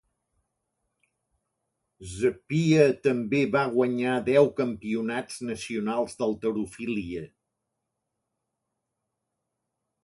[2.13, 7.25] Zappia també va guanyar deu campionats nacionals d'halterofília.